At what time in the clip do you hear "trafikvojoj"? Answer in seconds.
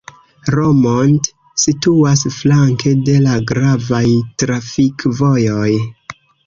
4.45-5.73